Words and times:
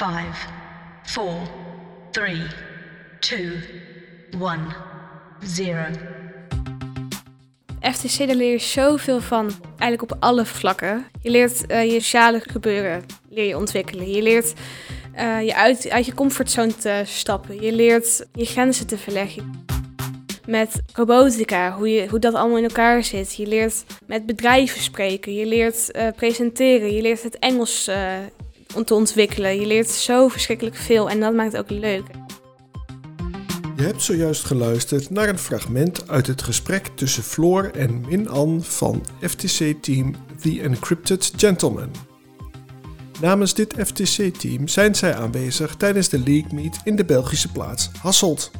Five, 0.00 0.46
four, 1.02 1.42
three, 2.10 2.46
two, 3.18 3.50
one, 4.38 4.66
zero. 5.44 5.84
FTC, 7.80 8.26
daar 8.26 8.36
leer 8.36 8.50
je 8.50 8.58
zoveel 8.58 9.20
van, 9.20 9.50
eigenlijk 9.78 10.02
op 10.12 10.16
alle 10.20 10.44
vlakken. 10.44 11.06
Je 11.22 11.30
leert 11.30 11.66
eh, 11.66 11.84
je 11.84 12.00
sociale 12.00 12.40
gebeuren 12.40 13.04
leer 13.28 13.46
je 13.46 13.56
ontwikkelen. 13.56 14.10
Je 14.10 14.22
leert 14.22 14.52
eh, 15.12 15.42
je 15.42 15.54
uit, 15.54 15.90
uit 15.90 16.06
je 16.06 16.14
comfortzone 16.14 16.76
te 16.76 17.02
stappen. 17.04 17.62
Je 17.62 17.72
leert 17.72 18.26
je 18.32 18.44
grenzen 18.44 18.86
te 18.86 18.98
verleggen. 18.98 19.64
Met 20.46 20.82
robotica, 20.92 21.72
hoe, 21.72 21.90
je, 21.90 22.08
hoe 22.08 22.18
dat 22.18 22.34
allemaal 22.34 22.58
in 22.58 22.64
elkaar 22.64 23.04
zit. 23.04 23.34
Je 23.34 23.46
leert 23.46 23.84
met 24.06 24.26
bedrijven 24.26 24.80
spreken. 24.80 25.34
Je 25.34 25.46
leert 25.46 25.90
eh, 25.90 26.06
presenteren. 26.16 26.94
Je 26.94 27.02
leert 27.02 27.22
het 27.22 27.38
Engels 27.38 27.90
om 28.74 28.84
te 28.84 28.94
ontwikkelen. 28.94 29.60
Je 29.60 29.66
leert 29.66 29.88
zo 29.88 30.28
verschrikkelijk 30.28 30.76
veel 30.76 31.10
en 31.10 31.20
dat 31.20 31.34
maakt 31.34 31.52
het 31.52 31.60
ook 31.60 31.70
leuk. 31.70 32.04
Je 33.76 33.86
hebt 33.86 34.02
zojuist 34.02 34.44
geluisterd 34.44 35.10
naar 35.10 35.28
een 35.28 35.38
fragment 35.38 36.08
uit 36.08 36.26
het 36.26 36.42
gesprek 36.42 36.90
tussen 36.94 37.22
Floor 37.22 37.70
en 37.70 38.00
Min-An 38.08 38.62
van 38.62 39.04
FTC-team 39.20 40.14
The 40.40 40.60
Encrypted 40.60 41.32
Gentleman. 41.36 41.90
Namens 43.20 43.54
dit 43.54 43.74
FTC-team 43.86 44.68
zijn 44.68 44.94
zij 44.94 45.14
aanwezig 45.14 45.76
tijdens 45.76 46.08
de 46.08 46.18
League 46.18 46.54
Meet 46.54 46.80
in 46.84 46.96
de 46.96 47.04
Belgische 47.04 47.52
plaats 47.52 47.90
Hasselt. 48.00 48.50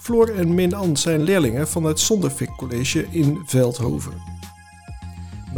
Floor 0.00 0.28
en 0.28 0.54
Min-An 0.54 0.96
zijn 0.96 1.22
leerlingen 1.22 1.68
van 1.68 1.84
het 1.84 2.00
Zondervik 2.00 2.50
College 2.56 3.06
in 3.10 3.42
Veldhoven. 3.46 4.37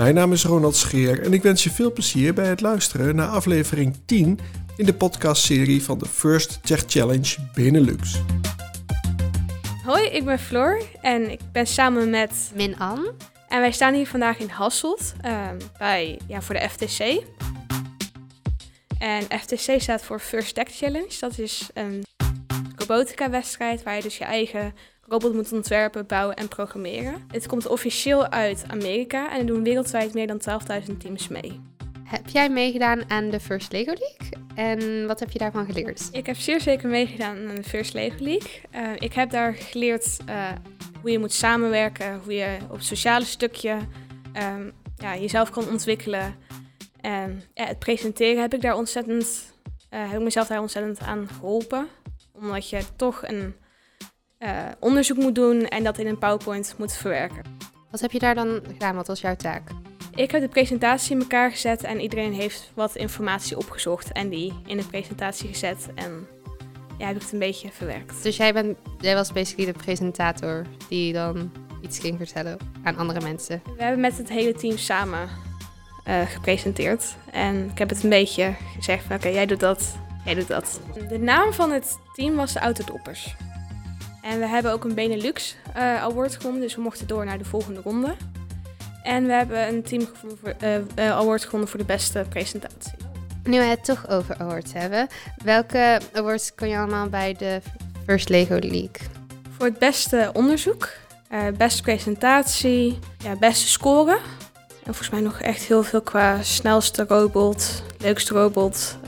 Mijn 0.00 0.14
naam 0.14 0.32
is 0.32 0.44
Ronald 0.44 0.76
Scheer 0.76 1.22
en 1.22 1.32
ik 1.32 1.42
wens 1.42 1.64
je 1.64 1.70
veel 1.70 1.92
plezier 1.92 2.34
bij 2.34 2.46
het 2.46 2.60
luisteren 2.60 3.16
naar 3.16 3.28
aflevering 3.28 3.96
10 4.04 4.38
in 4.76 4.86
de 4.86 4.94
podcastserie 4.94 5.82
van 5.82 5.98
de 5.98 6.06
First 6.06 6.58
Tech 6.62 6.84
Challenge 6.86 7.36
Benelux. 7.54 8.20
Hoi, 9.84 10.04
ik 10.04 10.24
ben 10.24 10.38
Floor 10.38 10.82
en 11.00 11.30
ik 11.30 11.40
ben 11.52 11.66
samen 11.66 12.10
met 12.10 12.52
Min 12.54 12.78
An. 12.78 13.06
En 13.48 13.60
wij 13.60 13.72
staan 13.72 13.94
hier 13.94 14.06
vandaag 14.06 14.38
in 14.38 14.48
Hasselt 14.48 15.14
ehm, 15.20 15.58
bij, 15.78 16.18
ja, 16.26 16.42
voor 16.42 16.54
de 16.54 16.68
FTC. 16.68 17.22
En 18.98 19.22
FTC 19.40 19.80
staat 19.80 20.02
voor 20.02 20.20
First 20.20 20.54
Tech 20.54 20.68
Challenge. 20.68 21.16
Dat 21.20 21.38
is 21.38 21.68
een 21.74 22.04
robotica-wedstrijd 22.76 23.82
waar 23.82 23.96
je 23.96 24.02
dus 24.02 24.18
je 24.18 24.24
eigen 24.24 24.74
robot 25.10 25.34
moet 25.34 25.52
ontwerpen, 25.52 26.06
bouwen 26.06 26.36
en 26.36 26.48
programmeren. 26.48 27.24
Het 27.32 27.46
komt 27.46 27.66
officieel 27.66 28.28
uit 28.28 28.64
Amerika 28.66 29.32
en 29.32 29.38
er 29.38 29.46
doen 29.46 29.62
wereldwijd 29.62 30.14
meer 30.14 30.26
dan 30.26 30.40
12.000 30.88 30.96
teams 30.98 31.28
mee. 31.28 31.60
Heb 32.04 32.28
jij 32.28 32.50
meegedaan 32.50 33.10
aan 33.10 33.30
de 33.30 33.40
First 33.40 33.72
Lego 33.72 33.92
League? 33.92 34.44
En 34.54 35.06
wat 35.06 35.20
heb 35.20 35.30
je 35.30 35.38
daarvan 35.38 35.66
geleerd? 35.66 36.08
Ik 36.12 36.26
heb 36.26 36.36
zeer 36.36 36.60
zeker 36.60 36.88
meegedaan 36.88 37.48
aan 37.48 37.54
de 37.54 37.62
First 37.62 37.94
Lego 37.94 38.24
League. 38.24 38.50
Eh, 38.70 38.82
ik 38.98 39.12
heb 39.12 39.30
daar 39.30 39.54
geleerd 39.54 40.18
eh, 40.26 40.48
hoe 41.00 41.10
je 41.10 41.18
moet 41.18 41.32
samenwerken, 41.32 42.20
hoe 42.24 42.34
je 42.34 42.56
op 42.68 42.76
het 42.76 42.84
sociale 42.84 43.24
stukje 43.24 43.78
ehm, 44.32 44.70
ja, 44.96 45.16
jezelf 45.16 45.50
kan 45.50 45.68
ontwikkelen. 45.68 46.34
En 47.00 47.42
ja, 47.54 47.64
het 47.64 47.78
presenteren 47.78 48.40
heb 48.40 48.54
ik 48.54 48.60
daar 48.60 48.76
ontzettend, 48.76 49.54
eh, 49.88 50.00
heb 50.10 50.18
ik 50.18 50.24
mezelf 50.24 50.46
daar 50.46 50.60
ontzettend 50.60 51.00
aan 51.00 51.28
geholpen. 51.28 51.88
Omdat 52.32 52.68
je 52.68 52.82
toch 52.96 53.28
een 53.28 53.54
eh, 54.40 54.64
onderzoek 54.78 55.16
moet 55.16 55.34
doen 55.34 55.68
en 55.68 55.84
dat 55.84 55.98
in 55.98 56.06
een 56.06 56.18
PowerPoint 56.18 56.74
moet 56.78 56.92
verwerken. 56.92 57.42
Wat 57.90 58.00
heb 58.00 58.12
je 58.12 58.18
daar 58.18 58.34
dan 58.34 58.60
gedaan? 58.66 58.94
Wat 58.94 59.06
was 59.06 59.20
jouw 59.20 59.36
taak? 59.36 59.70
Ik 60.14 60.30
heb 60.30 60.40
de 60.40 60.48
presentatie 60.48 61.14
in 61.14 61.20
elkaar 61.20 61.50
gezet 61.50 61.82
en 61.82 62.00
iedereen 62.00 62.32
heeft 62.32 62.70
wat 62.74 62.96
informatie 62.96 63.56
opgezocht 63.56 64.12
en 64.12 64.28
die 64.28 64.52
in 64.66 64.76
de 64.76 64.84
presentatie 64.84 65.48
gezet. 65.48 65.88
En 65.94 66.26
ja, 66.98 67.06
heb 67.06 67.16
ik 67.16 67.22
het 67.22 67.32
een 67.32 67.38
beetje 67.38 67.70
verwerkt. 67.72 68.22
Dus 68.22 68.36
jij, 68.36 68.52
bent, 68.52 68.78
jij 68.98 69.14
was 69.14 69.32
basically 69.32 69.72
de 69.72 69.78
presentator 69.78 70.66
die 70.88 71.12
dan 71.12 71.52
iets 71.82 71.98
ging 71.98 72.16
vertellen 72.16 72.58
aan 72.82 72.96
andere 72.96 73.20
mensen. 73.20 73.62
We 73.76 73.82
hebben 73.82 74.00
met 74.00 74.18
het 74.18 74.28
hele 74.28 74.52
team 74.52 74.76
samen 74.76 75.28
eh, 76.04 76.20
gepresenteerd. 76.20 77.16
En 77.32 77.70
ik 77.70 77.78
heb 77.78 77.88
het 77.88 78.02
een 78.02 78.10
beetje 78.10 78.54
gezegd 78.76 79.04
van 79.04 79.16
oké, 79.16 79.28
jij 79.28 79.46
doet 79.46 79.60
dat, 79.60 79.96
jij 80.24 80.34
doet 80.34 80.48
dat. 80.48 80.80
De 81.08 81.18
naam 81.18 81.52
van 81.52 81.70
het 81.70 81.98
team 82.14 82.34
was 82.34 82.52
de 82.52 82.58
Autodoppers. 82.58 83.36
En 84.22 84.38
we 84.38 84.46
hebben 84.46 84.72
ook 84.72 84.84
een 84.84 84.94
Benelux 84.94 85.56
eh, 85.74 86.02
Award 86.02 86.36
gewonnen, 86.36 86.60
dus 86.60 86.74
we 86.74 86.80
mochten 86.80 87.06
door 87.06 87.24
naar 87.24 87.38
de 87.38 87.44
volgende 87.44 87.80
ronde. 87.80 88.14
En 89.02 89.26
we 89.26 89.32
hebben 89.32 89.68
een 89.68 89.82
team 89.82 90.08
eh, 90.58 90.74
eh, 90.74 90.82
award 90.94 91.44
gewonnen 91.44 91.68
voor 91.68 91.78
de 91.78 91.84
beste 91.84 92.24
presentatie. 92.28 92.92
Nu 93.42 93.58
we 93.58 93.64
het 93.64 93.84
toch 93.84 94.08
over 94.08 94.36
awards 94.38 94.72
hebben, 94.72 95.08
welke 95.44 96.00
awards 96.12 96.54
kon 96.54 96.68
je 96.68 96.76
allemaal 96.76 97.08
bij 97.08 97.34
de 97.34 97.60
First 98.06 98.28
Lego 98.28 98.54
League? 98.54 99.08
Voor 99.56 99.66
het 99.66 99.78
beste 99.78 100.30
onderzoek, 100.32 100.88
beste 101.56 101.82
presentatie, 101.82 102.98
ja, 103.18 103.36
beste 103.36 103.68
score. 103.68 104.18
En 104.68 104.94
volgens 104.94 105.10
mij 105.10 105.20
nog 105.20 105.40
echt 105.40 105.62
heel 105.62 105.82
veel 105.82 106.02
qua 106.02 106.42
snelste 106.42 107.04
robot, 107.08 107.82
leukste 107.98 108.34
robot, 108.34 108.98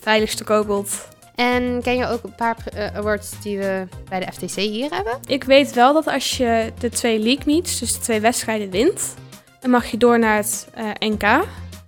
veiligste 0.00 0.44
robot. 0.44 1.11
En 1.34 1.82
ken 1.82 1.96
je 1.96 2.06
ook 2.06 2.22
een 2.22 2.34
paar 2.34 2.56
eh, 2.74 2.96
awards 2.96 3.40
die 3.42 3.58
we 3.58 3.86
bij 4.08 4.20
de 4.20 4.32
FTC 4.32 4.56
hier 4.56 4.90
hebben? 4.90 5.18
Ik 5.26 5.44
weet 5.44 5.72
wel 5.72 5.92
dat 5.92 6.06
als 6.06 6.36
je 6.36 6.72
de 6.78 6.88
twee 6.88 7.18
league 7.18 7.44
meets, 7.46 7.78
dus 7.78 7.92
de 7.92 8.00
twee 8.00 8.20
wedstrijden 8.20 8.70
wint, 8.70 9.14
dan 9.60 9.70
mag 9.70 9.86
je 9.86 9.96
door 9.96 10.18
naar 10.18 10.36
het 10.36 10.68
eh, 10.74 10.90
NK. 10.98 11.22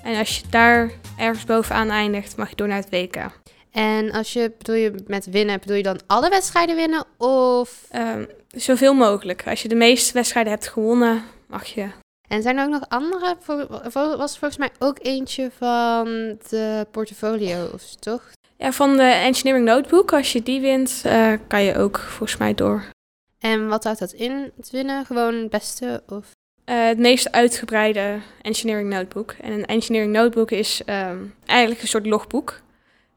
En 0.03 0.19
als 0.19 0.39
je 0.39 0.43
daar 0.51 0.91
ergens 1.19 1.45
bovenaan 1.45 1.91
eindigt, 1.91 2.37
mag 2.37 2.49
je 2.49 2.57
door 2.57 2.69
naar 2.69 2.83
het 2.89 2.91
WK. 2.91 3.17
En 3.73 4.13
als 4.13 4.33
je, 4.33 4.53
bedoel 4.59 4.77
je 4.77 4.95
met 5.07 5.27
winnen, 5.27 5.61
bedoel 5.61 5.77
je 5.77 5.83
dan 5.83 6.01
alle 6.07 6.29
wedstrijden 6.29 6.77
winnen? 6.77 7.05
Of... 7.19 7.87
Ehm, 7.91 8.25
zoveel 8.49 8.95
mogelijk. 8.95 9.47
Als 9.47 9.63
je 9.63 9.69
de 9.69 9.75
meeste 9.75 10.13
wedstrijden 10.13 10.53
hebt 10.53 10.69
gewonnen, 10.69 11.23
mag 11.47 11.67
je. 11.67 11.89
En 12.29 12.43
zijn 12.43 12.57
er 12.57 12.65
ook 12.65 12.71
nog 12.71 12.89
andere? 12.89 13.37
Was 13.93 14.33
er 14.33 14.39
volgens 14.39 14.57
mij 14.57 14.71
ook 14.79 14.99
eentje 15.03 15.51
van 15.59 16.05
de 16.49 16.87
portfolio's, 16.91 17.97
toch? 17.99 18.23
Ja, 18.65 18.73
van 18.73 18.97
de 18.97 19.03
Engineering 19.03 19.67
Notebook, 19.67 20.13
als 20.13 20.33
je 20.33 20.43
die 20.43 20.61
wint, 20.61 21.03
eh, 21.05 21.33
kan 21.47 21.63
je 21.63 21.77
ook 21.77 21.99
volgens 21.99 22.37
mij 22.37 22.55
door. 22.55 22.85
En 23.39 23.69
wat 23.69 23.85
houdt 23.85 23.99
dat 23.99 24.13
in, 24.13 24.53
het 24.57 24.71
winnen? 24.71 25.07
Gewoon 25.07 25.35
het 25.35 25.51
beste? 25.51 26.03
Of... 26.09 26.31
Eh, 26.65 26.87
het 26.87 26.99
meest 26.99 27.33
uitgebreide 27.33 28.19
Engineering 28.43 28.91
Notebook. 28.91 29.35
En 29.41 29.53
een 29.53 29.67
Engineering 29.67 30.13
Notebook 30.13 30.51
is 30.51 30.83
ehm, 30.85 31.19
eigenlijk 31.47 31.83
een 31.83 31.89
soort 31.89 32.07
logboek. 32.07 32.61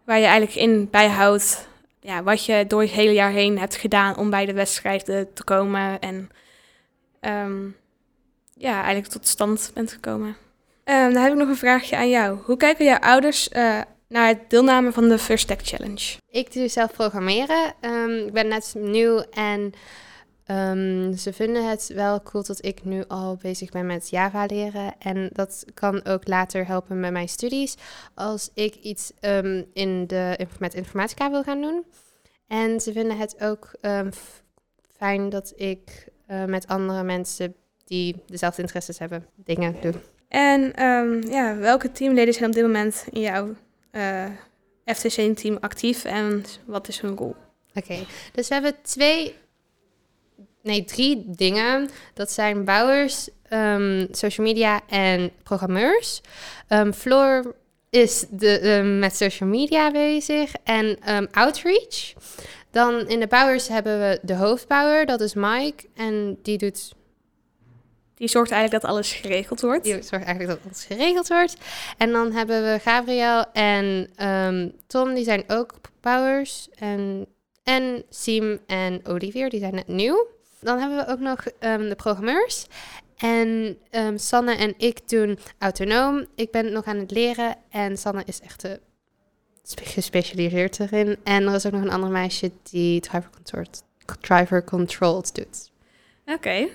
Waar 0.06 0.20
je 0.20 0.26
eigenlijk 0.26 0.56
in 0.56 0.90
bijhoudt 0.90 1.68
ja, 2.00 2.24
wat 2.24 2.46
je 2.46 2.66
door 2.68 2.82
het 2.82 2.92
hele 2.92 3.14
jaar 3.14 3.32
heen 3.32 3.60
hebt 3.60 3.76
gedaan 3.76 4.18
om 4.18 4.30
bij 4.30 4.46
de 4.46 4.54
wedstrijden 4.54 5.34
te 5.34 5.44
komen. 5.44 6.00
En 6.00 6.30
ehm, 7.20 7.66
ja, 8.54 8.76
eigenlijk 8.76 9.08
tot 9.08 9.28
stand 9.28 9.72
bent 9.74 9.92
gekomen. 9.92 10.36
Ehm, 10.84 11.14
dan 11.14 11.22
heb 11.24 11.32
ik 11.32 11.38
nog 11.38 11.50
een 11.50 11.56
vraagje 11.56 11.98
aan 11.98 12.10
jou. 12.10 12.38
Hoe 12.44 12.58
kijken 12.58 12.86
jouw 12.86 13.00
ouders 13.00 13.50
eh, 13.50 13.82
naar 14.08 14.28
het 14.28 14.50
deelname 14.50 14.92
van 14.92 15.10
de 15.10 15.18
First 15.18 15.48
Tech 15.48 15.62
Challenge? 15.62 16.18
Ik 16.30 16.54
doe 16.54 16.68
zelf 16.68 16.92
programmeren. 16.92 17.74
Ehm, 17.82 18.12
ik 18.12 18.34
ben 18.34 18.48
net 18.48 18.76
nieuw 18.78 19.20
en 19.32 19.72
ehm, 20.46 21.14
ze 21.14 21.34
vinden 21.34 21.70
het 21.70 21.88
wel 21.88 22.22
cool 22.22 22.44
dat 22.44 22.66
ik 22.66 22.84
nu 22.84 23.04
al 23.08 23.38
bezig 23.42 23.70
ben 23.70 23.86
met 23.86 24.10
Java 24.10 24.46
leren. 24.46 24.96
En 25.00 25.30
dat 25.34 25.66
kan 25.74 26.06
ook 26.06 26.28
later 26.28 26.68
helpen 26.68 27.00
met 27.00 27.12
mijn 27.12 27.30
studies 27.30 27.76
als 28.14 28.50
ik 28.54 28.76
iets 28.76 29.12
ehm, 29.20 29.64
in 29.74 30.08
de, 30.08 30.48
met 30.60 30.74
informatica 30.74 31.30
wil 31.30 31.44
gaan 31.44 31.62
doen. 31.62 31.86
En 32.48 32.80
ze 32.82 32.92
vinden 32.92 33.18
het 33.18 33.42
ook 33.42 33.72
fijn 34.98 35.30
dat 35.30 35.54
ik 35.56 36.08
eh, 36.28 36.46
met 36.46 36.68
andere 36.68 37.04
mensen 37.04 37.56
die 37.86 38.24
dezelfde 38.26 38.62
interesses 38.62 39.00
hebben 39.00 39.26
dingen 39.36 39.76
doe. 39.82 39.94
En 40.28 40.74
ja, 41.30 41.56
welke 41.56 41.92
teamleden 41.92 42.34
zijn 42.34 42.46
op 42.50 42.56
dit 42.56 42.64
moment 42.64 43.06
in 43.12 43.22
jouw 43.22 43.56
eh, 43.98 44.96
FTC-team 44.96 45.58
actief 45.60 46.06
en 46.06 46.44
wat 46.66 46.88
is 46.88 47.00
hun 47.00 47.16
rol? 47.16 47.36
Oké, 47.74 48.06
dus 48.34 48.48
we 48.48 48.54
hebben 48.54 48.76
twee, 48.82 49.36
nee, 50.64 50.84
drie 50.84 51.24
dingen. 51.28 51.90
Dat 52.14 52.32
zijn 52.32 52.66
bouwers, 52.66 53.30
ehm, 53.44 54.06
social 54.12 54.48
media 54.48 54.82
en 54.88 55.32
programmeurs. 55.44 56.22
Ehm 56.68 56.92
Floor 56.92 57.56
is 57.90 58.26
de, 58.30 58.60
ehm, 58.60 59.00
met 59.00 59.16
social 59.16 59.50
media 59.50 59.92
bezig 59.92 60.54
en 60.64 60.98
outreach. 61.32 62.14
Dan 62.72 63.08
in 63.08 63.20
de 63.20 63.28
bouwers 63.28 63.68
hebben 63.68 64.00
we 64.00 64.20
de 64.22 64.36
hoofdbouwer, 64.36 65.06
dat 65.06 65.22
is 65.22 65.34
Mike. 65.34 65.88
En 65.96 66.38
die 66.42 66.58
doet 66.58 66.94
Die 68.18 68.28
zorgt 68.28 68.52
eigenlijk 68.52 68.82
dat 68.82 68.92
alles 68.92 69.14
geregeld 69.14 69.62
wordt. 69.62 69.84
Die 69.84 69.94
zorgt 69.94 70.26
eigenlijk 70.26 70.48
dat 70.48 70.60
alles 70.66 70.86
geregeld 70.86 71.28
wordt. 71.28 71.58
En 71.98 72.12
dan 72.12 72.32
hebben 72.32 72.64
we 72.64 72.80
Gabriel 72.80 73.46
en 73.54 74.10
ehm, 74.16 74.70
Tom, 74.88 75.14
die 75.14 75.24
zijn 75.24 75.44
ook 75.48 75.74
bouwers. 76.02 76.70
En, 76.76 77.28
en 77.64 78.04
Siem 78.10 78.60
en 78.68 79.06
Olivier, 79.06 79.50
die 79.50 79.60
zijn 79.60 79.76
net 79.76 79.88
nieuw. 79.88 80.28
Dan 80.60 80.80
hebben 80.80 80.98
we 80.98 81.12
ook 81.12 81.20
nog 81.20 81.46
ehm, 81.60 81.90
de 81.90 81.96
programmeurs. 81.96 82.66
En 83.18 83.78
ehm, 83.90 84.18
Sanne 84.18 84.56
en 84.56 84.74
ik 84.78 85.10
doen 85.10 85.40
autonoom. 85.58 86.26
Ik 86.36 86.52
ben 86.52 86.72
nog 86.72 86.86
aan 86.86 86.98
het 86.98 87.12
leren. 87.12 87.56
En 87.70 87.98
Sanne 87.98 88.24
is 88.26 88.40
echt 88.42 88.62
de 88.62 88.80
gespecialiseerd 89.76 90.80
erin. 90.80 91.18
En 91.24 91.48
er 91.48 91.56
is 91.56 91.66
ook 91.66 91.72
nog 91.72 91.82
een 91.82 91.92
ander 91.92 92.10
meisje 92.10 92.52
die 92.64 93.00
driver 93.00 93.30
controlled, 93.30 93.84
driver 94.22 94.64
controlled 94.64 95.36
doet. 95.36 95.72
Oké. 96.26 96.68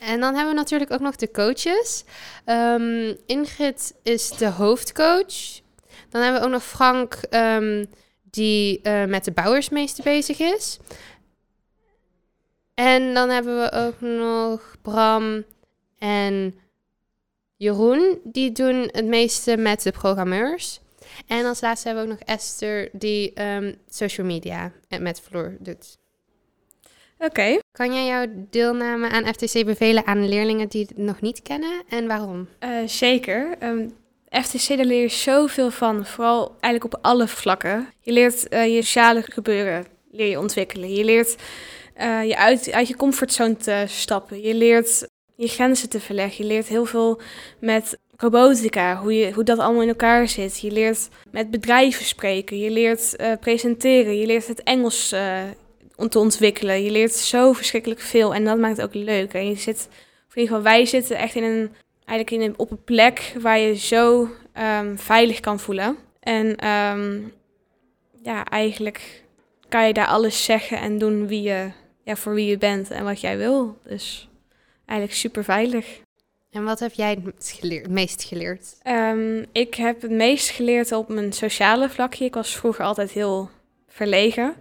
En 0.00 0.20
dan 0.20 0.34
hebben 0.34 0.52
we 0.52 0.60
natuurlijk 0.60 0.92
ook 0.92 1.00
nog 1.00 1.16
de 1.16 1.30
coaches. 1.30 2.04
Ehm, 2.44 3.14
Ingrid 3.26 3.94
is 4.02 4.30
de 4.30 4.48
hoofdcoach. 4.48 5.60
Dan 6.08 6.22
hebben 6.22 6.40
we 6.40 6.46
ook 6.46 6.52
nog 6.52 6.64
Frank, 6.64 7.14
ehm, 7.14 7.84
die 8.30 8.80
eh, 8.82 9.04
met 9.04 9.24
de 9.24 9.32
bouwersmeester 9.32 10.04
bezig 10.04 10.38
is. 10.38 10.78
En 12.74 13.14
dan 13.14 13.28
hebben 13.30 13.60
we 13.60 13.72
ook 13.72 14.00
nog 14.00 14.76
Bram 14.82 15.44
en 15.98 16.54
Jeroen, 17.56 18.18
die 18.24 18.52
doen 18.52 18.88
het 18.92 19.06
meeste 19.06 19.56
met 19.56 19.82
de 19.82 19.90
programmeurs. 19.90 20.80
En 21.26 21.44
als 21.44 21.60
laatste 21.60 21.88
hebben 21.88 22.06
we 22.06 22.12
ook 22.12 22.18
nog 22.18 22.28
Esther, 22.28 22.88
die 22.92 23.32
ehm, 23.32 23.74
social 23.88 24.26
media 24.26 24.72
met 24.98 25.20
Floor 25.20 25.56
doet. 25.58 25.99
Oké. 27.24 27.58
Kan 27.72 27.94
jij 27.94 28.06
jouw 28.06 28.26
deelname 28.50 29.08
aan 29.08 29.26
FTC 29.26 29.64
bevelen 29.64 30.06
aan 30.06 30.28
leerlingen 30.28 30.68
die 30.68 30.86
het 30.88 30.96
nog 30.96 31.20
niet 31.20 31.42
kennen 31.42 31.82
en 31.88 32.06
waarom? 32.06 32.48
Eh, 32.58 32.70
zeker. 32.86 33.56
Ehm, 33.58 33.88
FTC, 34.30 34.76
daar 34.76 34.86
leer 34.86 35.00
je 35.00 35.08
zoveel 35.08 35.70
van. 35.70 36.06
Vooral 36.06 36.56
eigenlijk 36.60 36.94
op 36.94 37.04
alle 37.04 37.28
vlakken. 37.28 37.88
Je 38.00 38.12
leert 38.12 38.48
eh, 38.48 38.74
je 38.74 38.82
sociale 38.82 39.22
gebeuren 39.22 39.86
leer 40.10 40.28
je 40.28 40.38
ontwikkelen. 40.38 40.94
Je 40.94 41.04
leert 41.04 41.36
eh, 41.94 42.24
je 42.24 42.36
uit, 42.36 42.72
uit 42.72 42.88
je 42.88 42.96
comfortzone 42.96 43.56
te 43.56 43.84
stappen. 43.86 44.42
Je 44.42 44.54
leert 44.54 45.08
je 45.36 45.48
grenzen 45.48 45.88
te 45.88 46.00
verleggen. 46.00 46.44
Je 46.44 46.52
leert 46.52 46.68
heel 46.68 46.84
veel 46.84 47.20
met 47.58 47.98
robotica, 48.16 48.96
hoe, 48.96 49.14
je, 49.14 49.32
hoe 49.32 49.44
dat 49.44 49.58
allemaal 49.58 49.82
in 49.82 49.88
elkaar 49.88 50.28
zit. 50.28 50.60
Je 50.60 50.70
leert 50.70 51.08
met 51.30 51.50
bedrijven 51.50 52.04
spreken. 52.04 52.58
Je 52.58 52.70
leert 52.70 53.16
presenteren. 53.40 54.18
Je 54.18 54.26
leert 54.26 54.46
het 54.46 54.62
Engels 54.62 55.12
eh, 55.12 55.42
om 56.00 56.08
te 56.08 56.18
ontwikkelen. 56.18 56.82
Je 56.82 56.90
leert 56.90 57.12
zo 57.12 57.52
verschrikkelijk 57.52 58.00
veel 58.00 58.34
en 58.34 58.44
dat 58.44 58.58
maakt 58.58 58.76
het 58.76 58.86
ook 58.86 58.94
leuk. 58.94 59.32
En 59.32 59.48
je 59.48 59.54
zit, 59.54 59.88
of 60.28 60.34
in 60.34 60.42
ieder 60.42 60.56
geval 60.56 60.62
wij 60.62 60.86
zitten 60.86 61.16
echt 61.16 61.34
in 61.34 61.42
een, 61.42 61.70
eigenlijk 62.04 62.30
in 62.30 62.50
een, 62.50 62.58
op 62.58 62.70
een 62.70 62.84
plek 62.84 63.34
waar 63.40 63.58
je 63.58 63.76
zo 63.76 64.28
ehm, 64.52 64.96
veilig 64.96 65.40
kan 65.40 65.60
voelen. 65.60 65.96
En 66.20 66.56
ehm, 66.56 67.20
ja, 68.22 68.44
eigenlijk 68.44 69.22
kan 69.68 69.86
je 69.86 69.92
daar 69.92 70.06
alles 70.06 70.44
zeggen 70.44 70.78
en 70.78 70.98
doen 70.98 71.26
wie 71.26 71.42
je, 71.42 71.70
ja, 72.04 72.16
voor 72.16 72.34
wie 72.34 72.46
je 72.46 72.58
bent 72.58 72.90
en 72.90 73.04
wat 73.04 73.20
jij 73.20 73.36
wil. 73.36 73.78
Dus 73.84 74.28
eigenlijk 74.86 75.18
super 75.18 75.44
veilig. 75.44 76.00
En 76.50 76.64
wat 76.64 76.80
heb 76.80 76.92
jij 76.92 77.10
het 77.10 77.24
meest 77.24 77.50
geleerd? 77.50 77.82
het 77.82 77.92
meest 77.92 78.22
geleerd? 78.22 78.78
Ehm, 78.82 79.44
ik 79.52 79.74
heb 79.74 80.02
het 80.02 80.10
meest 80.10 80.50
geleerd 80.50 80.92
op 80.92 81.08
mijn 81.08 81.32
sociale 81.32 81.88
vlakje. 81.88 82.24
Ik 82.24 82.34
was 82.34 82.56
vroeger 82.56 82.84
altijd 82.84 83.10
heel 83.10 83.50
verlegen. 83.88 84.54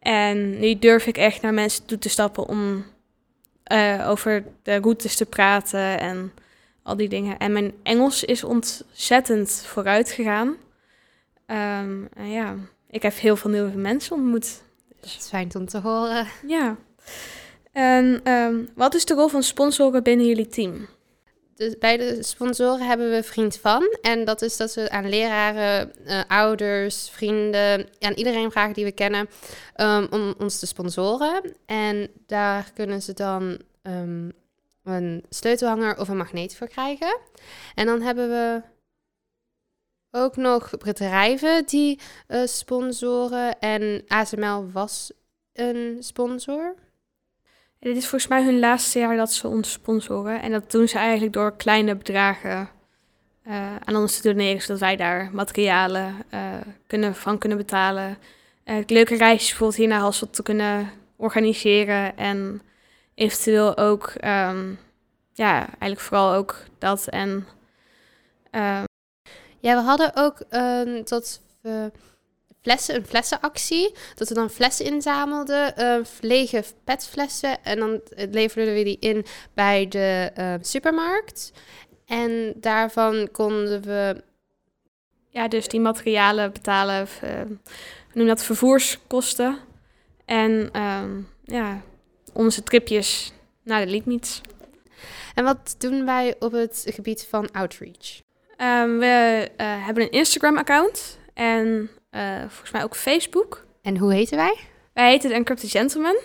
En 0.00 0.58
nu 0.58 0.78
durf 0.78 1.06
ik 1.06 1.16
echt 1.16 1.42
naar 1.42 1.54
mensen 1.54 1.86
toe 1.86 1.98
te 1.98 2.08
stappen 2.08 2.46
om 2.46 2.84
eh, 3.62 4.06
over 4.08 4.44
de 4.62 4.76
routes 4.76 5.16
te 5.16 5.26
praten 5.26 6.00
en 6.00 6.32
al 6.82 6.96
die 6.96 7.08
dingen. 7.08 7.38
En 7.38 7.52
mijn 7.52 7.74
Engels 7.82 8.24
is 8.24 8.44
ontzettend 8.44 9.50
vooruit 9.66 10.10
gegaan. 10.10 10.56
Ehm, 11.46 12.04
en 12.14 12.30
ja, 12.30 12.54
ik 12.90 13.02
heb 13.02 13.14
heel 13.14 13.36
veel 13.36 13.50
nieuwe 13.50 13.76
mensen 13.76 14.16
ontmoet. 14.16 14.62
Dat 15.00 15.04
is 15.18 15.26
fijn 15.28 15.54
om 15.54 15.66
te 15.66 15.78
horen. 15.78 16.26
Ja. 16.46 16.76
En 17.72 18.20
ehm, 18.24 18.64
wat 18.74 18.94
is 18.94 19.04
de 19.04 19.14
rol 19.14 19.28
van 19.28 19.42
sponsoren 19.42 20.02
binnen 20.02 20.26
jullie 20.26 20.48
team? 20.48 20.88
Dus 21.60 21.78
bij 21.78 21.96
de 21.96 22.22
sponsoren 22.22 22.86
hebben 22.86 23.10
we 23.10 23.22
Vriend 23.22 23.56
van. 23.56 23.96
En 24.02 24.24
dat 24.24 24.42
is 24.42 24.56
dat 24.56 24.74
we 24.74 24.90
aan 24.90 25.08
leraren, 25.08 26.04
eh, 26.04 26.20
ouders, 26.28 27.10
vrienden, 27.10 27.88
aan 27.98 28.12
iedereen 28.12 28.50
vragen 28.50 28.74
die 28.74 28.84
we 28.84 28.92
kennen 28.92 29.28
um, 29.76 30.06
om 30.10 30.34
ons 30.38 30.58
te 30.58 30.66
sponsoren. 30.66 31.56
En 31.66 32.10
daar 32.26 32.70
kunnen 32.74 33.02
ze 33.02 33.12
dan 33.12 33.60
um, 33.82 34.32
een 34.84 35.24
sleutelhanger 35.28 35.98
of 35.98 36.08
een 36.08 36.16
magneet 36.16 36.56
voor 36.56 36.68
krijgen. 36.68 37.18
En 37.74 37.86
dan 37.86 38.02
hebben 38.02 38.28
we 38.28 38.62
ook 40.10 40.36
nog 40.36 40.70
bedrijven 40.78 41.66
die 41.66 42.00
uh, 42.28 42.46
sponsoren. 42.46 43.58
En 43.58 44.04
ASML 44.06 44.70
was 44.70 45.12
een 45.52 45.96
sponsor. 46.00 46.74
Dit 47.80 47.96
is 47.96 48.08
volgens 48.08 48.30
mij 48.30 48.44
hun 48.44 48.58
laatste 48.58 48.98
jaar 48.98 49.16
dat 49.16 49.32
ze 49.32 49.48
ons 49.48 49.72
sponsoren. 49.72 50.42
En 50.42 50.50
dat 50.50 50.70
doen 50.70 50.88
ze 50.88 50.98
eigenlijk 50.98 51.32
door 51.32 51.56
kleine 51.56 51.96
bedragen 51.96 52.68
uh, 53.46 53.76
aan 53.76 53.96
ons 53.96 54.20
te 54.20 54.28
doneren, 54.28 54.62
zodat 54.62 54.80
wij 54.80 54.96
daar 54.96 55.30
materialen 55.32 56.14
uh, 56.34 56.54
kunnen, 56.86 57.14
van 57.14 57.38
kunnen 57.38 57.58
betalen. 57.58 58.18
Uh, 58.64 58.76
leuke 58.86 59.16
reisjes 59.16 59.48
bijvoorbeeld 59.48 59.78
hier 59.78 59.88
naar 59.88 60.00
Hasselt 60.00 60.34
te 60.34 60.42
kunnen 60.42 60.90
organiseren. 61.16 62.16
En 62.16 62.62
eventueel 63.14 63.76
ook, 63.76 64.12
um, 64.24 64.78
ja, 65.32 65.58
eigenlijk 65.66 66.00
vooral 66.00 66.34
ook 66.34 66.56
dat. 66.78 67.08
En, 67.08 67.28
um... 68.50 68.84
Ja, 69.62 69.74
we 69.74 69.82
hadden 69.82 70.10
ook 70.14 70.38
tot 71.04 71.40
we 71.60 71.92
flessen, 72.62 72.94
een 72.94 73.06
flessenactie. 73.06 73.94
Dat 74.14 74.28
we 74.28 74.34
dan 74.34 74.50
flessen 74.50 74.84
inzamelden, 74.84 75.74
uh, 75.78 76.04
lege 76.20 76.64
petflessen. 76.84 77.64
En 77.64 77.78
dan 77.78 78.00
leverden 78.14 78.74
we 78.74 78.84
die 78.84 78.98
in 79.00 79.24
bij 79.54 79.88
de 79.88 80.32
uh, 80.38 80.54
supermarkt. 80.60 81.52
En 82.06 82.52
daarvan 82.56 83.28
konden 83.32 83.82
we... 83.82 84.22
Ja, 85.28 85.48
dus 85.48 85.68
die 85.68 85.80
materialen 85.80 86.52
betalen, 86.52 87.08
uh, 87.24 87.30
noem 88.12 88.26
dat 88.26 88.44
vervoerskosten. 88.44 89.58
En 90.24 90.68
ehm, 90.72 91.20
ja, 91.44 91.82
onze 92.32 92.62
tripjes 92.62 93.32
naar 93.64 93.84
de 93.84 93.90
Liedmeets. 93.90 94.40
En 95.34 95.44
wat 95.44 95.74
doen 95.78 96.04
wij 96.04 96.34
op 96.38 96.52
het 96.52 96.84
gebied 96.88 97.26
van 97.30 97.50
outreach? 97.52 98.20
Um, 98.56 98.98
we 98.98 99.48
hebben 99.58 100.02
een 100.02 100.10
Instagram-account. 100.10 101.18
En 101.34 101.90
uh, 102.10 102.38
volgens 102.38 102.70
mij 102.70 102.82
ook 102.82 102.96
Facebook. 102.96 103.66
En 103.82 103.96
hoe 103.96 104.12
heten 104.12 104.36
wij? 104.36 104.56
Wij 104.92 105.10
heten 105.10 105.30
The 105.30 105.34
Encrypted 105.34 105.70
Gentleman. 105.70 106.16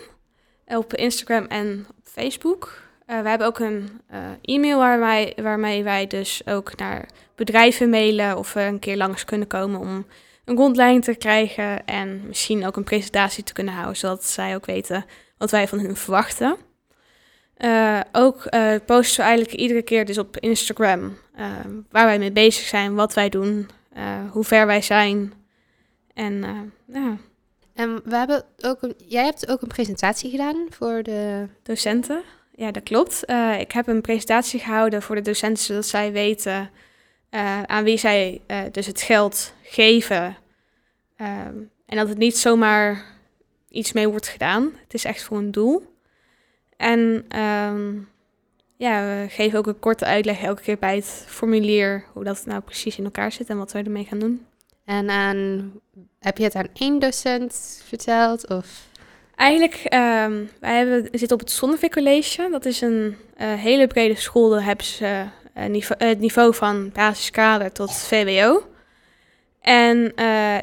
Op 0.66 0.94
Instagram 0.94 1.44
en 1.44 1.86
op 1.88 1.96
Facebook. 2.02 2.82
Uh, 3.06 3.20
we 3.20 3.28
hebben 3.28 3.46
ook 3.46 3.58
een 3.58 4.00
uh, 4.12 4.18
e-mail 4.42 4.78
waar 4.78 5.00
wij, 5.00 5.32
waarmee 5.36 5.84
wij 5.84 6.06
dus 6.06 6.42
ook 6.46 6.76
naar 6.76 7.08
bedrijven 7.34 7.90
mailen 7.90 8.38
of 8.38 8.52
we 8.52 8.60
een 8.60 8.78
keer 8.78 8.96
langs 8.96 9.24
kunnen 9.24 9.46
komen 9.46 9.80
om 9.80 10.06
een 10.44 10.56
rondleiding 10.56 11.04
te 11.04 11.14
krijgen 11.14 11.86
en 11.86 12.26
misschien 12.26 12.66
ook 12.66 12.76
een 12.76 12.84
presentatie 12.84 13.44
te 13.44 13.52
kunnen 13.52 13.74
houden, 13.74 13.96
zodat 13.96 14.24
zij 14.24 14.54
ook 14.54 14.66
weten 14.66 15.04
wat 15.38 15.50
wij 15.50 15.68
van 15.68 15.78
hun 15.78 15.96
verwachten. 15.96 16.56
Uh, 17.58 18.00
ook 18.12 18.48
posten 18.86 19.16
we 19.16 19.28
eigenlijk 19.28 19.60
iedere 19.60 19.82
keer 19.82 20.04
dus 20.04 20.18
op 20.18 20.36
Instagram 20.36 21.18
waar 21.90 22.06
wij 22.06 22.18
mee 22.18 22.32
bezig 22.32 22.66
zijn, 22.66 22.94
wat 22.94 23.14
wij 23.14 23.28
doen, 23.28 23.68
hoe 24.30 24.44
ver 24.44 24.66
wij 24.66 24.82
zijn, 24.82 25.32
en 26.16 26.32
uh, 26.32 26.60
ja. 26.86 27.16
En 27.74 28.00
we 28.04 28.16
hebben 28.16 28.44
ook 28.60 28.82
een, 28.82 28.94
jij 29.06 29.24
hebt 29.24 29.48
ook 29.48 29.62
een 29.62 29.68
presentatie 29.68 30.30
gedaan 30.30 30.66
voor 30.70 31.02
de 31.02 31.46
docenten. 31.62 32.22
Ja, 32.54 32.70
dat 32.70 32.82
klopt. 32.82 33.22
Uh, 33.26 33.60
ik 33.60 33.72
heb 33.72 33.86
een 33.86 34.00
presentatie 34.00 34.60
gehouden 34.60 35.02
voor 35.02 35.14
de 35.14 35.22
docenten, 35.22 35.64
zodat 35.64 35.86
zij 35.86 36.12
weten 36.12 36.70
uh, 37.30 37.62
aan 37.62 37.84
wie 37.84 37.98
zij 37.98 38.40
dus 38.72 38.86
het 38.86 39.00
geld 39.00 39.52
geven. 39.62 40.36
Ehm, 41.16 41.54
en 41.86 41.96
dat 41.96 42.08
het 42.08 42.18
niet 42.18 42.38
zomaar 42.38 43.04
iets 43.68 43.92
mee 43.92 44.08
wordt 44.08 44.28
gedaan. 44.28 44.72
Het 44.82 44.94
is 44.94 45.04
echt 45.04 45.22
voor 45.22 45.38
een 45.38 45.50
doel. 45.50 45.94
En 46.76 47.26
um, 47.40 48.08
ja, 48.76 49.02
we 49.02 49.26
geven 49.28 49.58
ook 49.58 49.66
een 49.66 49.78
korte 49.78 50.04
uitleg 50.04 50.42
elke 50.42 50.62
keer 50.62 50.78
bij 50.78 50.96
het 50.96 51.24
formulier 51.26 52.04
hoe 52.12 52.24
dat 52.24 52.46
nou 52.46 52.60
precies 52.60 52.98
in 52.98 53.04
elkaar 53.04 53.32
zit 53.32 53.48
en 53.48 53.58
wat 53.58 53.72
wij 53.72 53.84
ermee 53.84 54.04
gaan 54.04 54.18
doen. 54.18 54.46
En 54.86 55.10
aan, 55.10 55.72
heb 56.18 56.38
je 56.38 56.44
het 56.44 56.54
aan 56.54 56.68
één 56.72 56.98
docent 56.98 57.82
verteld? 57.86 58.48
Of? 58.48 58.86
Eigenlijk, 59.34 59.74
um, 59.74 60.50
wij 60.60 60.76
hebben, 60.76 61.08
zitten 61.12 61.32
op 61.32 61.40
het 61.40 61.50
Zonnevik 61.50 61.92
College. 61.92 62.48
Dat 62.50 62.64
is 62.64 62.80
een 62.80 63.16
uh, 63.40 63.54
hele 63.54 63.86
brede 63.86 64.14
school. 64.14 64.48
Daar 64.48 64.64
hebben 64.64 64.86
ze 64.86 65.24
uh, 65.58 65.66
niveau, 65.66 66.04
het 66.04 66.18
niveau 66.18 66.54
van 66.54 66.90
basiskader 66.92 67.72
tot 67.72 67.96
VWO. 67.96 68.66
En 69.60 70.12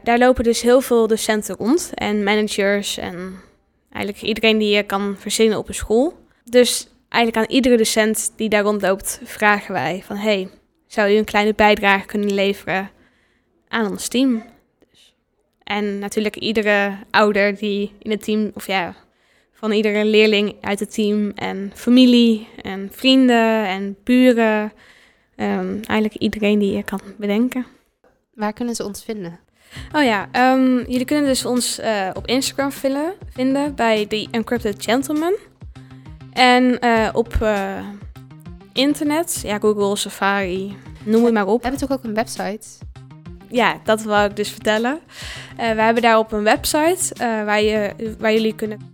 daar 0.03 0.17
lopen 0.17 0.43
dus 0.43 0.61
heel 0.61 0.81
veel 0.81 1.07
docenten 1.07 1.55
rond. 1.55 1.91
En 1.93 2.23
managers 2.23 2.97
en 2.97 3.39
eigenlijk 3.91 4.23
iedereen 4.23 4.57
die 4.57 4.75
je 4.75 4.83
kan 4.83 5.15
verzinnen 5.19 5.57
op 5.57 5.67
een 5.67 5.73
school. 5.73 6.17
Dus 6.43 6.87
eigenlijk 7.09 7.45
aan 7.45 7.55
iedere 7.55 7.77
docent 7.77 8.33
die 8.35 8.49
daar 8.49 8.63
rondloopt 8.63 9.21
vragen 9.23 9.73
wij 9.73 10.03
van... 10.05 10.15
Hey, 10.15 10.49
zou 10.87 11.11
u 11.11 11.15
een 11.15 11.25
kleine 11.25 11.53
bijdrage 11.53 12.05
kunnen 12.05 12.33
leveren 12.33 12.89
aan 13.73 13.91
ons 13.91 14.07
team. 14.07 14.43
Dus. 14.89 15.15
En 15.63 15.99
natuurlijk 15.99 16.35
iedere 16.35 16.97
ouder 17.09 17.57
die 17.57 17.91
in 17.99 18.11
het 18.11 18.23
team, 18.23 18.51
of 18.53 18.67
ja, 18.67 18.95
van 19.53 19.71
iedere 19.71 20.05
leerling 20.05 20.55
uit 20.61 20.79
het 20.79 20.93
team 20.93 21.31
en 21.35 21.71
familie 21.75 22.47
en 22.61 22.89
vrienden 22.91 23.67
en 23.67 23.97
buren. 24.03 24.71
Um, 25.35 25.79
eigenlijk 25.83 26.15
iedereen 26.15 26.59
die 26.59 26.75
je 26.75 26.83
kan 26.83 26.99
bedenken. 27.17 27.65
Waar 28.33 28.53
kunnen 28.53 28.75
ze 28.75 28.85
ons 28.85 29.03
vinden? 29.03 29.39
Oh 29.95 30.03
ja, 30.03 30.27
ehm, 30.31 30.77
jullie 30.77 31.05
kunnen 31.05 31.25
dus 31.25 31.45
ons 31.45 31.79
eh, 31.79 32.09
op 32.13 32.27
Instagram 32.27 32.71
vinden, 32.71 33.13
vinden 33.29 33.75
bij 33.75 34.05
The 34.05 34.27
Encrypted 34.31 34.83
Gentleman. 34.83 35.33
En 36.33 36.79
eh, 36.79 37.09
op 37.13 37.33
eh, 37.41 37.87
internet, 38.73 39.41
ja, 39.43 39.59
Google, 39.59 39.95
Safari, 39.95 40.75
noem 41.03 41.23
het 41.23 41.33
maar 41.33 41.47
op. 41.47 41.61
We 41.61 41.67
hebben 41.67 41.87
toch 41.87 41.97
ook 41.97 42.03
een 42.03 42.13
website? 42.13 42.67
Ja, 43.53 43.79
dat 43.83 44.03
wou 44.03 44.29
ik 44.29 44.35
dus 44.35 44.49
vertellen. 44.49 44.99
Eh 45.57 45.71
we 45.71 45.81
hebben 45.81 46.03
daarop 46.03 46.31
een 46.31 46.43
website 46.43 47.13
eh, 47.13 47.43
waar, 47.43 47.61
je, 47.61 48.15
waar 48.19 48.33
jullie 48.33 48.55
kunnen 48.55 48.91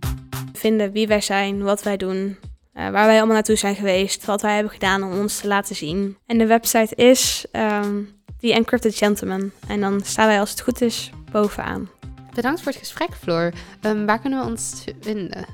vinden 0.52 0.92
wie 0.92 1.06
wij 1.06 1.20
zijn, 1.20 1.62
wat 1.62 1.82
wij 1.82 1.96
doen, 1.96 2.36
eh, 2.72 2.82
waar 2.82 3.06
wij 3.06 3.16
allemaal 3.16 3.34
naartoe 3.34 3.56
zijn 3.56 3.74
geweest, 3.74 4.24
wat 4.24 4.42
wij 4.42 4.54
hebben 4.54 4.72
gedaan 4.72 5.02
om 5.02 5.18
ons 5.18 5.40
te 5.40 5.46
laten 5.48 5.76
zien. 5.76 6.16
En 6.26 6.38
de 6.38 6.46
website 6.46 6.94
is 6.94 7.44
ehm 7.52 8.02
The 8.40 8.52
Encrypted 8.52 8.96
Gentleman. 8.96 9.50
En 9.68 9.80
dan 9.80 10.00
staan 10.04 10.26
wij 10.26 10.40
als 10.40 10.50
het 10.50 10.60
goed 10.60 10.80
is 10.80 11.10
bovenaan. 11.30 11.90
Bedankt 12.34 12.60
voor 12.60 12.72
het 12.72 12.80
gesprek, 12.80 13.14
Floor. 13.22 13.52
Ehm, 13.80 14.04
waar 14.04 14.20
kunnen 14.20 14.40
we 14.40 14.50
ons 14.50 14.84
vinden? 15.00 15.44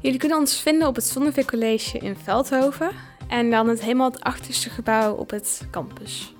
Jullie 0.00 0.18
kunnen 0.18 0.38
ons 0.38 0.60
vinden 0.60 0.88
op 0.88 0.94
het 0.94 1.04
Zonneveer 1.04 1.44
College 1.44 1.98
in 1.98 2.16
Veldhoven. 2.24 2.90
En 3.28 3.50
dan 3.50 3.68
het 3.68 3.80
helemaal 3.80 4.10
het 4.10 4.20
achterste 4.20 4.70
gebouw 4.70 5.14
op 5.14 5.30
het 5.30 5.66
campus. 5.70 6.36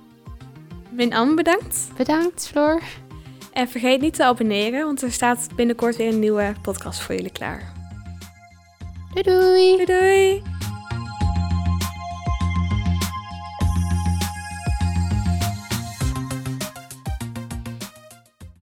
Min 0.98 1.12
Am, 1.12 1.36
bedankt. 1.36 1.90
Bedankt, 1.96 2.48
Floor. 2.48 2.82
En 3.52 3.68
vergeet 3.68 4.00
niet 4.00 4.14
te 4.14 4.24
abonneren, 4.24 4.84
want 4.84 5.02
er 5.02 5.12
staat 5.12 5.48
binnenkort 5.56 5.96
weer 5.96 6.08
een 6.08 6.18
nieuwe 6.18 6.54
podcast 6.62 7.00
voor 7.00 7.14
jullie 7.14 7.32
klaar. 7.32 7.72
Doei 9.14 9.22
doei! 9.22 9.76
Doei 9.76 9.84
doei! 9.84 10.57